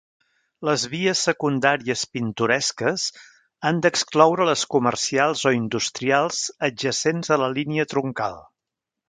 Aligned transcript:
Les 0.67 0.83
vies 0.91 1.19
secundàries 1.27 2.05
pintoresques 2.15 3.03
han 3.71 3.83
d'excloure 3.87 4.49
les 4.51 4.65
comercials 4.77 5.45
o 5.51 5.53
industrials 5.59 6.41
adjacents 6.71 7.33
a 7.37 7.41
la 7.45 7.53
línia 7.61 7.89
troncal. 7.95 8.43